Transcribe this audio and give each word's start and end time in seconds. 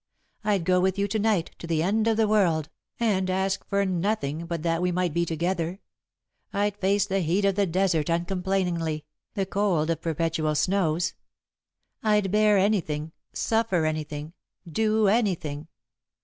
I'd 0.43 0.65
go 0.65 0.79
with 0.79 0.97
you 0.97 1.07
to 1.09 1.19
night, 1.19 1.51
to 1.59 1.67
the 1.67 1.83
end 1.83 2.07
of 2.07 2.17
the 2.17 2.27
world, 2.27 2.69
and 2.99 3.29
ask 3.29 3.63
for 3.67 3.85
nothing 3.85 4.47
but 4.47 4.63
that 4.63 4.81
we 4.81 4.91
might 4.91 5.13
be 5.13 5.27
together. 5.27 5.79
I'd 6.51 6.75
face 6.77 7.05
the 7.05 7.19
heat 7.19 7.45
of 7.45 7.53
the 7.53 7.67
desert 7.67 8.09
uncomplainingly, 8.09 9.05
the 9.35 9.45
cold 9.45 9.91
of 9.91 10.01
perpetual 10.01 10.55
snows. 10.55 11.13
I'd 12.01 12.31
bear 12.31 12.57
anything, 12.57 13.11
suffer 13.31 13.85
anything, 13.85 14.33
do 14.67 15.07
anything. 15.07 15.67